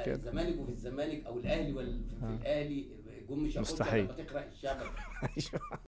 [0.00, 0.14] مشكلة.
[0.14, 2.36] الزمالك وفي الزمالك أو الأهلي ولا في آه.
[2.42, 2.86] الأهلي
[3.28, 4.04] جم هياخدوا مستحيل.
[4.04, 4.44] لما تقرأ
[5.36, 5.78] الشبكه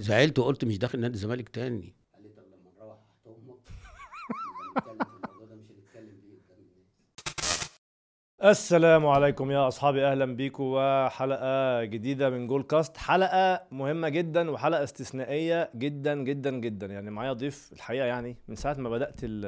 [0.00, 1.94] زعلت وقلت مش داخل نادي الزمالك تاني.
[8.44, 14.84] السلام عليكم يا أصحابي أهلا بيكم وحلقة جديدة من جول كاست حلقة مهمة جدا وحلقة
[14.84, 16.86] استثنائية جدا جدا جدا.
[16.86, 19.44] يعني معايا ضيف الحقيقة يعني من ساعة ما بدأت ال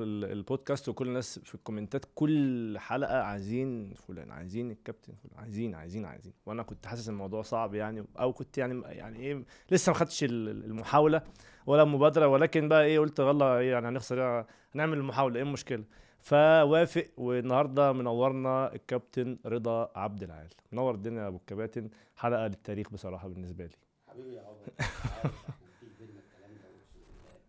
[0.00, 6.04] ال البودكاست وكل الناس في الكومنتات كل حلقة عايزين فلان عايزين الكابتن فلان عايزين عايزين
[6.04, 6.32] عايزين.
[6.46, 10.64] وأنا كنت حاسس الموضوع صعب يعني أو كنت يعني يعني إيه لسه ما خدتش ال-
[10.64, 11.22] المحاولة
[11.66, 15.84] ولا المبادره ولكن بقى إيه قلت يلا إيه يعني هنخسر إيه؟ هنعمل المحاولة إيه المشكلة؟
[16.20, 20.48] فوافق والنهارده منورنا الكابتن رضا عبد العال.
[20.72, 21.90] منور الدنيا يا أبو الكباتن.
[22.16, 23.76] حلقة للتاريخ بصراحة بالنسبة لي.
[24.08, 24.58] حبيبي يا عمر.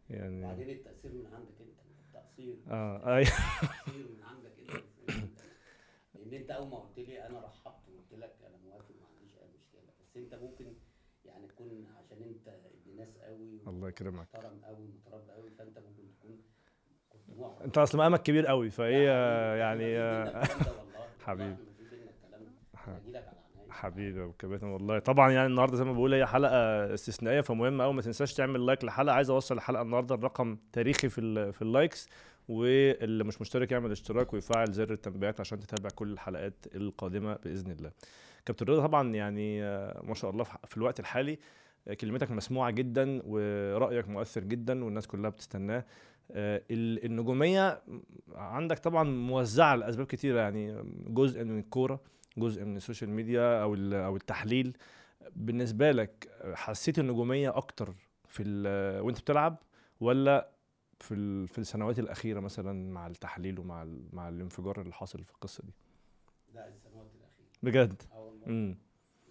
[0.09, 4.51] يعني وبعدين التأثير من عندك أنت التقصير آه اي التقصير من عندك
[5.09, 5.39] أنت
[6.15, 9.47] لأن أنت أول ما قلت لي أنا رحبت وقلت لك أنا موافق ما عنديش أي
[9.59, 9.81] مشكلة.
[10.01, 10.73] بس أنت ممكن
[11.25, 14.27] يعني تكون عشان أنت ابن ناس قوي الله يكرمك.
[14.33, 16.03] محترم قوي متربى قوي فأنت ممكن
[17.65, 19.09] انت اصل مقامك كبير قوي فايه
[19.55, 19.95] يعني
[21.25, 21.55] حبيبي،.
[23.69, 24.21] حبيبي.
[24.21, 24.99] أبو الكباتن والله.
[24.99, 28.83] طبعا يعني النهارده زي ما بقول هي حلقة استثنائية فمهم قوي ما تنساش تعمل like
[28.83, 32.09] للحلقه عايز أوصل الحلقة النهارده الرقم تاريخي في في ال likes
[32.49, 37.91] واللي مش مشترك يعمل اشتراك ويفعل زر التنبيهات عشان تتابع كل الحلقات القادمة بإذن الله.
[38.45, 41.39] كابتن رضا طبعا يعني آه، ما شاء الله في الوقت الحالي
[41.87, 45.85] آه، كلمتك مسموعة جدا ورأيك مؤثر جدا والناس كلها بتستناه.
[46.35, 47.81] النجومية
[48.35, 52.01] عندك طبعا موزعة لأسباب كتيرة يعني جزء من الكورة
[52.37, 54.77] جزء من السوشيال ميديا أو أو التحليل.
[55.35, 57.93] بالنسبة لك حسيت النجومية أكتر
[58.27, 58.43] في
[59.03, 59.57] وأنت بتلعب
[59.99, 60.49] ولا
[60.99, 65.73] في في السنوات الأخيرة مثلا مع التحليل ومع مع الانفجار اللي حاصل في القصة دي؟
[66.55, 67.47] لا السنوات الأخيرة.
[67.63, 68.01] بجد؟
[68.47, 68.77] امم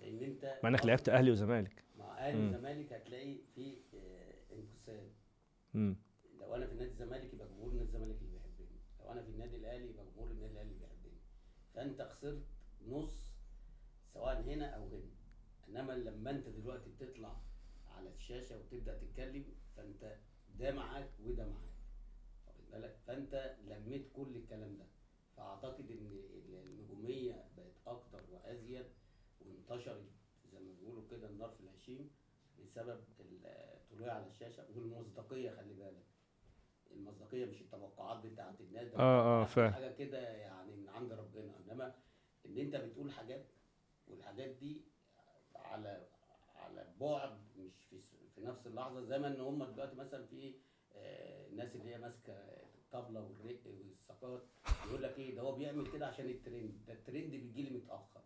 [0.00, 1.84] لأن أنت مع إنك لعبت أهلي وزمالك.
[1.98, 2.54] مع أهلي مم.
[2.54, 5.04] الزمالك هتلاقي في آه، انقسام.
[5.74, 5.96] امم
[6.50, 8.78] لو أنا في نادي الزمالك يبقى جمهور نادي الزمالك اللي بيحبني.
[9.00, 11.18] لو أنا في النادي الأهلي يبقى جمهور النادي الأهلي اللي بيحبني.
[11.74, 12.42] فأنت خسرت
[12.88, 13.26] نص
[14.14, 15.10] سواء هنا أو هنا.
[15.68, 17.40] إنما لما أنت دلوقتي بتطلع
[17.96, 19.44] على الشاشة وتبدأ تتكلم
[19.76, 20.16] فأنت
[20.58, 21.70] ده معاك وده معاك.
[22.46, 24.86] واخد بالك؟ فأنت لميت كل الكلام ده.
[25.36, 26.20] فأعتقد إن
[26.66, 28.86] النجومية بقت أكتر وأزيد
[29.40, 30.04] وانتشرت
[30.52, 32.10] زي ما بيقولوا كده النار في الهشيم
[32.62, 36.04] بسبب الطلوع على الشاشة والمصداقية خلي بالك.
[37.00, 39.72] المصداقية مش التوقعات بتاعت الناس ده آه، توقعات فاهم.
[39.72, 41.94] حاجة كده يعني من عند ربنا إنما
[42.46, 43.46] إن أنت بتقول حاجات
[44.08, 44.80] والحاجات دي
[45.56, 46.06] على
[46.56, 48.00] على بعد مش في
[48.34, 50.54] في نفس اللحظة زي ما إن هم دلوقتي مثلا في
[50.96, 54.42] آه، الناس اللي هي ماسكة الطبلة والرق والسقاط
[54.88, 58.20] يقول لك إيه ده هو بيعمل كده عشان الترند ده الترند بيجي لي متاخر.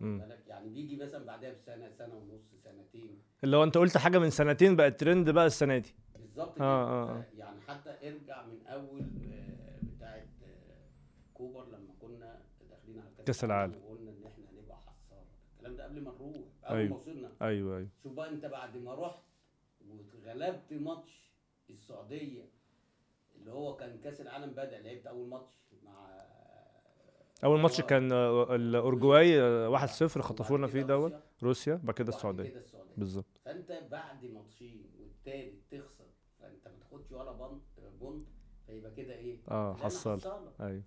[0.00, 4.30] بالك يعني بيجي مثلا بعدها بسنة سنة ونص سنتين اللي هو أنت قلت حاجة من
[4.30, 5.94] سنتين بقت ترند بقى السنة دي
[6.36, 6.64] بالظبط آه، كده.
[6.64, 7.24] آه، آه.
[7.38, 10.26] يعني حتى ارجع من أول آه، بتاعه
[11.34, 13.74] كوبر لما كنا داخلين على كأس العالم.
[13.84, 15.26] وقلنا إن إحنا هنبقى حصاره
[15.56, 16.20] الكلام ده قبل ما نروح
[16.64, 16.90] اول أيوة.
[16.90, 17.32] ما وصلنا.
[17.42, 17.88] أيوه أيوه.
[18.02, 19.22] شوف بقى أنت بعد ما رحت
[19.88, 21.32] وغلبت ماتش
[21.70, 22.44] السعودية
[23.36, 25.54] اللي هو كان كأس العالم بدا لعبت أول ماتش
[25.84, 26.22] مع
[27.44, 27.80] أول ماتش.
[27.80, 31.14] كان الأورجواي آه، 1-0 خطفوا لنا فيه دوت.
[31.42, 32.62] روسيا، بعد كده السعودية.
[32.96, 33.40] بالظبط.
[33.44, 35.91] فأنت بعد ماتشين والتالت تخسر
[37.14, 37.62] ولا بنط
[38.00, 38.26] point
[38.66, 40.20] فيبقى كده إيه؟ آه حصل.
[40.60, 40.82] أيوه.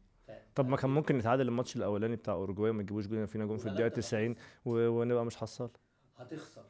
[0.56, 3.66] طب ما كان ممكن نتعادل الماتش الأولاني بتاع اورجواي وما يجيبوش جون فينا جون في
[3.66, 4.36] الدقيقة وغلبت 90
[4.66, 4.88] و...
[4.88, 5.70] ونبقى مش حصل.
[6.18, 6.66] هتخسر.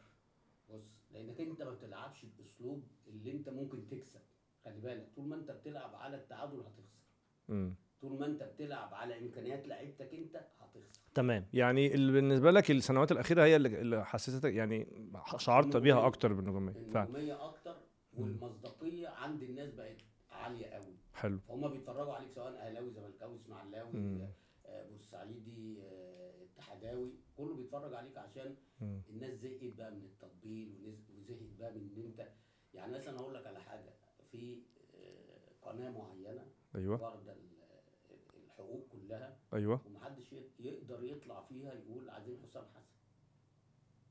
[0.69, 4.19] بص لأنك أنت ما بتلعبش بأسلوب اللي أنت ممكن تكسب.
[4.65, 6.99] خلي بالك طول ما أنت بتلعب على التعادل هتخسر.
[7.49, 11.01] امم طول ما أنت بتلعب على إمكانيات لعيبتك أنت هتخسر.
[11.13, 11.45] تمام.
[11.53, 14.87] يعني اللي بالنسبة لك السنوات الأخيرة هي اللي, حسستك يعني
[15.37, 16.07] شعرت بيها.
[16.07, 16.75] أكتر بالنجومية.
[16.93, 17.05] فعلا.
[17.05, 17.75] النجوميه أكتر.
[18.17, 19.97] والمصداقية عند الناس بقت
[20.31, 20.95] عالية قوي.
[21.13, 21.39] حلو.
[21.39, 24.27] فهم بيتفرجوا عليك سواء أهلاوي زملكاوي إسماعيلاوي.
[24.65, 29.01] آه، بورسعيدي آه، اتحداوي كله بيتفرج عليك عشان مم.
[29.09, 30.75] الناس زهقت بقى من التطبيل
[31.09, 32.31] وزهقت بقى من إن أنت
[32.73, 33.93] يعني مثلا هقول لك على حاجة.
[34.31, 34.61] في
[34.95, 37.03] آه، قناة معينة أيوه.
[37.03, 37.55] واخدة ال-
[38.43, 39.81] الحقوق كلها أيوه.
[39.87, 42.95] ومحدش يقدر يطلع فيها يقول عايزين حسام حسن.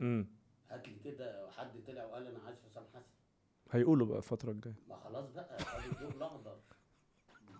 [0.00, 0.26] امم
[0.70, 3.12] هات لي كده حد طلع وقال أنا عايز حسام حسن.
[3.74, 4.74] هيقولوا بقى الفترة الجاية.
[4.88, 5.58] ما خلاص بقى
[6.16, 6.56] الأخضر.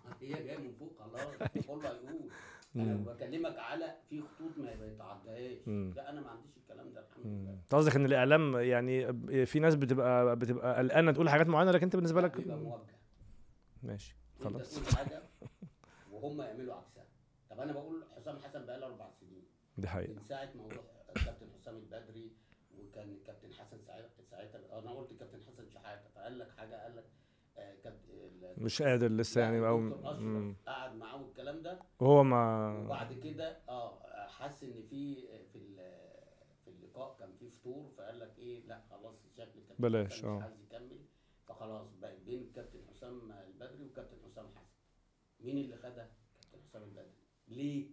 [0.05, 1.35] ما هي جاية من فوق خلاص
[1.67, 2.29] كله هيقول.
[2.75, 2.95] أنا.
[2.95, 5.93] بكلمك على في خطوط ما بيتعداهاش مم.
[5.95, 7.25] لا أنا ما عنديش الكلام ده الحمد.
[7.25, 7.53] لله.
[7.53, 9.13] أنت قصدك إن الإعلام يعني
[9.45, 12.81] في ناس بتبقى بتبقى قلقانة تقول حاجات معينة لكن أنت بالنسبة لك بيبقى موجه.
[13.83, 14.73] ماشي انت خلاص.
[14.75, 15.21] تقول حاجة
[16.11, 17.05] وهم يعملوا عكسها.
[17.49, 19.43] طب أنا بقول حسام حسن بقى له أربع سنين.
[19.77, 20.13] دي حقيقة.
[20.13, 20.83] من ساعة موضوع
[21.15, 22.31] الكابتن حسام البدري
[22.95, 27.05] وكان الكابتن حسن ساعتها ساعتها أنا قلت الكابتن حسن شحاته فقال لك حاجة قال لك
[27.57, 30.53] آه، كابتن مش قادر لسه يعني أو.
[30.67, 35.15] قعد معاه والكلام ده هو ما وبعد كده آه حس إن في
[35.51, 36.15] في ال-
[36.65, 40.37] في اللقاء كان في فطور فقال لك إيه لا خلاص شكل الكابتن بلاش، آه.
[40.37, 40.99] مش عايز يكمل
[41.47, 44.69] فخلاص بقت بين الكابتن حسام البدري والكابتن حسام حسن
[45.39, 46.09] مين اللي خدها؟
[46.41, 47.13] كابتن حسام البدري
[47.47, 47.87] ليه؟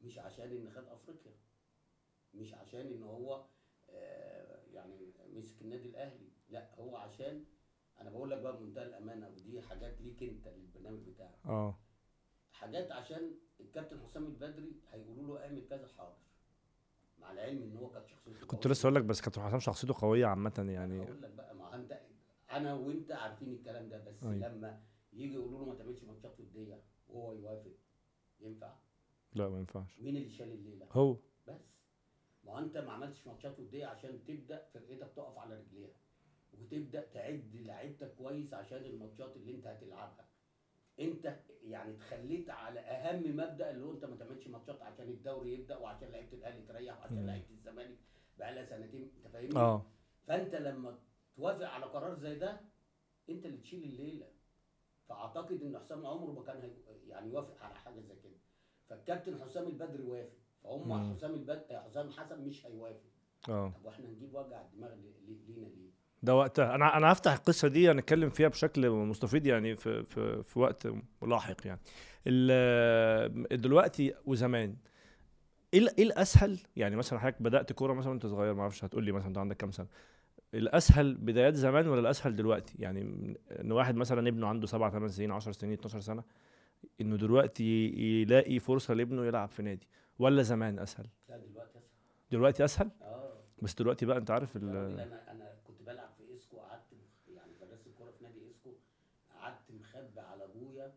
[0.00, 1.32] مش عشان إن خد أفريقيا
[2.34, 3.46] مش عشان إن هو آه
[4.72, 6.28] يعني مسك النادي الأهلي.
[6.48, 7.44] لا هو عشان
[8.00, 11.38] أنا بقول لك بقى بمنتهى الأمانة ودي حاجات ليك أنت للبرنامج بتاعك.
[11.46, 11.78] آه.
[12.52, 16.16] حاجات عشان الكابتن حسام البدري هيقولوا له اعمل كذا حاضر.
[17.18, 18.66] مع العلم إن هو كانت شخصيته كنت.
[18.66, 21.02] لسه أقول لك بس كابتن حسام شخصيته قوية عامة يعني.
[21.02, 22.00] أقول لك بقى ما أنت
[22.50, 24.48] أنا وأنت عارفين الكلام ده بس أيوة.
[24.48, 24.82] لما
[25.12, 27.72] يجي يقولوا له ما تعملش ماتشات وديه وهو يوافق.
[28.40, 28.74] ينفع؟
[29.34, 30.00] لا ما ينفعش.
[30.00, 31.16] مين اللي شال الليلة؟ هو.
[31.48, 31.60] بس.
[32.44, 35.90] ما انت ما عملتش ماتشات ودية عشان تبدأ فرقتك تقف على رجليها.
[36.52, 40.28] وتبدأ تعد لعيبتك كويس عشان الماتشات اللي انت هتلعبها.
[41.00, 45.76] انت يعني اتخليت على أهم مبدأ اللي هو انت ما تعملش ماتشات عشان الدوري يبدأ
[45.76, 47.26] وعشان لعيبة الأهلي تريح وعشان.
[47.26, 47.98] لعيبة الزمالك
[48.38, 49.10] بقى لها سنتين.
[49.16, 49.86] انت فاهمني؟ آه.
[50.26, 50.98] فانت لما
[51.36, 52.60] توافق على قرار زي ده
[53.30, 54.26] انت اللي تشيل الليلة.
[55.08, 56.74] فأعتقد إن حسام عمره ما كان
[57.06, 58.36] يعني يوافق على حاجة زي كده.
[58.88, 60.39] فالكابتن حسام البدري وافق.
[60.64, 61.14] فهم.
[61.16, 63.00] حسام البدري حسام حسن مش هيوافق.
[63.48, 63.68] آه.
[63.68, 65.90] طب وإحنا نجيب وجع الدماغ لي- لي- لينا ليه؟
[66.22, 66.74] ده وقتها.
[66.74, 70.88] أنا أنا هفتح القصة دي هنتكلم فيها بشكل مستفيض يعني في في في وقت
[71.22, 71.80] لاحق يعني.
[73.56, 74.76] دلوقتي وزمان
[75.74, 79.12] إيه إيه الأسهل؟ يعني مثلا حضرتك بدأت كورة مثلا وأنت صغير ما أعرفش هتقول لي
[79.12, 79.86] مثلا أنت عندك كام سنة.
[80.54, 83.00] الأسهل بدايات زمان ولا الأسهل دلوقتي؟ يعني
[83.60, 86.22] إن واحد مثلا ابنه عنده 7 8 سنين 10 سنين 12 سنة
[87.00, 87.86] إنه دلوقتي
[88.22, 89.88] يلاقي فرصة لابنه يلعب في نادي.
[90.20, 91.82] ولا زمان أسهل؟ لا دلوقتي أسهل.
[92.32, 93.32] دلوقتي أسهل؟ آه.
[93.62, 96.82] بس دلوقتي بقى أنت عارف ال- أنا أنا كنت بلعب في اسكو قعدت
[97.28, 98.72] يعني درست الكورة في نادي اسكو
[99.30, 100.94] قعدت مخبي على أبويا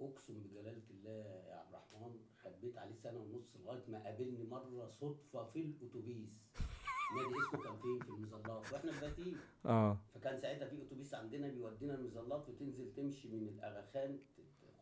[0.00, 5.44] أقسم بجلالة الله يا عبد الرحمن خبيت عليه سنة ونص لغاية ما قابلني مرة صدفة
[5.44, 6.28] في الأتوبيس.
[7.16, 8.72] نادي اسكو كان فين؟ في المظلات.
[8.72, 9.98] وإحنا في بهتيم آه.
[10.14, 14.18] فكان ساعتها في أتوبيس عندنا بيودينا المظلات وتنزل تمشي من الاغاخان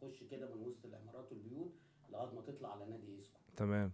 [0.01, 1.73] تخش كده من وسط العمارات والبيوت
[2.11, 3.93] لغاية ما تطلع على نادي اسكو تمام.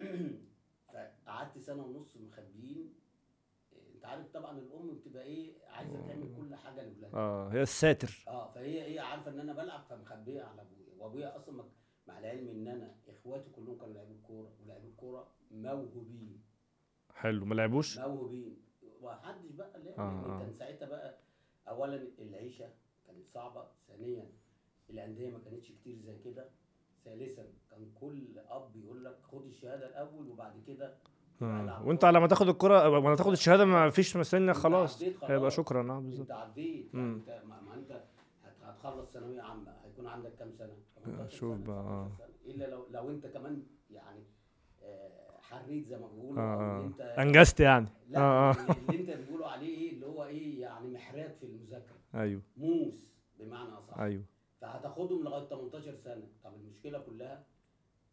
[0.92, 2.94] فقعدت سنة ونص مخبيين.
[3.94, 8.24] انت عارف طبعا الأم بتبقى إيه عايزة تعمل كل حاجة لاولادها آه هي الساتر.
[8.28, 10.94] آه فهي إيه عارفة إن أنا بلعب فمخبية على أبويا.
[10.98, 11.64] وأبويا أصلا
[12.06, 16.42] مع العلم إن أنا إخواتي كلهم كانوا لعيبه كورة ولاعيبه كورة موهوبين.
[17.14, 17.44] حلو.
[17.44, 18.56] ما لعبوش؟ موهوبين.
[19.00, 20.00] ومحدش بقى لعب.
[20.00, 20.38] آه، لأن آه.
[20.40, 21.18] كان ساعتها بقى
[21.68, 22.70] اولا العيشة
[23.06, 23.68] كانت صعبة.
[23.88, 24.32] ثانيا
[24.90, 26.50] الأندية ما كانتش كتير زي كده.
[27.18, 30.94] ثالثا كان كل أب يقول لك خد الشهادة الأول وبعد كده
[31.42, 31.82] آه.
[31.84, 35.04] وأنت على ما تاخد الكرة ما تاخد الشهادة ما فيش مستني أنت خلاص.
[35.24, 36.94] هيبقى شكرا آه بالظبط أنت عديت.
[36.94, 40.72] يعني أنت ما أنت هت- هتخلص ثانوية عامة هيكون عندك كام سنة؟
[41.04, 42.10] 18 شوف بقى، آه.
[42.16, 42.54] 19 سنة.
[42.54, 44.22] إلا لو لو أنت كمان يعني
[44.82, 46.42] آه، حريت زي ما بيقولوا
[46.80, 48.56] ان أنت أنجزت يعني لا آه آه
[48.88, 53.70] اللي أنت بيقولوا عليه إيه اللي هو إيه يعني محرات في المذاكرة أيوه موس بمعنى
[53.78, 54.24] أصح أيوه
[54.60, 56.28] فهتاخدهم لغاية 18 سنة.
[56.44, 57.46] طب المشكلة كلها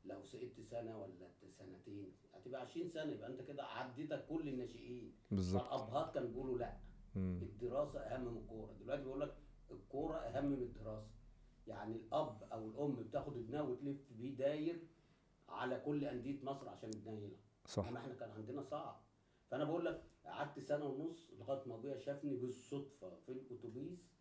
[0.06, 5.14] لو سقطت سنة ولا سنتين هتبقى 20 سنة يبقى انت كده عديتك كل الناشئين.
[5.32, 5.62] بالظبط.
[5.64, 6.78] فالابهات كانوا بيقولوا لا.
[7.16, 7.40] مم.
[7.42, 8.74] الدراسة أهم من الكورة.
[8.80, 9.36] دلوقتي بيقول لك
[9.72, 11.08] الكورة أهم من الدراسة.
[11.68, 14.88] يعني الأب أو الأم بتاخد ابنها وتلف بيه داير
[15.50, 17.40] على كل أندية مصر عشان ابنها يلعب.
[17.66, 17.84] صح.
[17.86, 19.02] إحنا كان عندنا صعب.
[19.52, 24.17] فأنا بقول لك قعدت سنة ونص لغاية ما أبويا شافني بالصدفة في الأتوبيس.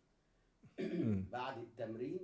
[1.37, 2.19] بعد التمرين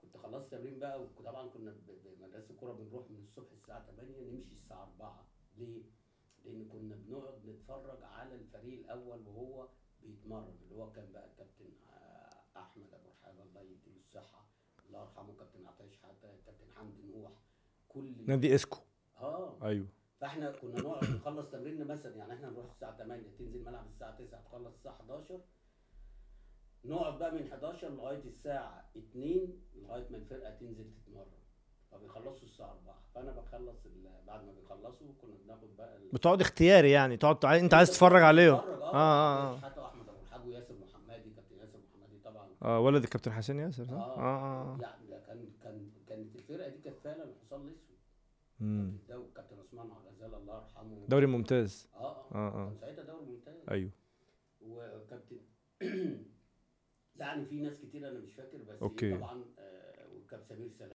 [0.00, 1.74] كنت خلصت تمرين بقى وطبعا كنا
[2.04, 5.26] بمدرسه الكورة بنروح من الصبح الساعة 8 نمشي الساعة 4
[5.58, 5.82] ليه؟
[6.44, 9.68] لأن كنا بنقعد نتفرج على الفريق الأول وهو
[10.02, 11.64] بيتمرن اللي هو كان بقى الكابتن
[12.56, 14.46] أحمد أبو رحاب الله يديله الصحة
[14.86, 17.32] الله يرحمه كابتن عطيه شحاته كابتن حمدي نوح
[17.88, 18.78] كل نادي إسكو.
[19.16, 19.58] آه.
[19.66, 19.86] أيوه.
[20.20, 24.40] فإحنا كنا نقعد نخلص تمريننا مثلا يعني إحنا نروح الساعة 8 تنزل ملعب الساعة 9
[24.42, 25.40] تخلص الساعة 11
[26.84, 31.26] نقعد بقى من 11 لغاية الساعة 2 لغاية ما الفرقة تنزل تتمرن.
[31.90, 36.40] فبيخلص بيخلصوا الساعة 4 فأنا بخلص ال- بعد ما بيخلصوا كنا بناخد بقى ال- بتقعد
[36.40, 37.16] اختياري يعني.
[37.16, 38.56] تقعد انت عايز تتفرج عليهم.
[38.56, 42.48] بتفرج، آه آه آه, شحاته واحمد أبو الحاج وياسر محمدي كابتن ياسر محمدي طبعا.
[42.62, 46.68] آه ولد الكابتن حسين ياسر صح؟ آه, آه آه يعني ده كان كان كانت الفرقة
[46.68, 47.96] دي كانت فعلا الحصان الأسود.
[48.60, 48.96] مم.
[49.02, 51.06] الدوري كابتن عثمان غزال الله يرحمه.
[51.08, 51.88] دوري ممتاز.
[51.94, 52.72] آه آه, آه آه.
[52.80, 53.54] ساعتها دوري ممتاز.
[53.70, 53.90] أيوه.
[54.60, 55.36] وكابتن
[57.16, 59.16] يعني في ناس كتير أنا مش فاكر بس أوكي.
[59.16, 60.93] طبعا آه وكابتن سمير سلام